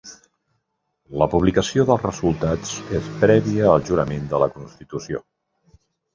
[1.21, 5.25] La publicació dels resultats és prèvia al jurament de la constitució.